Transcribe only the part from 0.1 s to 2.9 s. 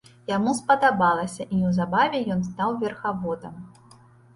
Яму спадабалася, і неўзабаве ён стаў